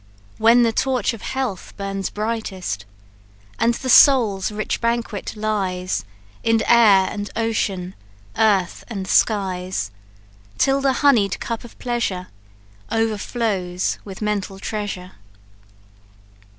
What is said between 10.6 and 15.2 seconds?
the honied cup of pleasure Overflows with mental treasure.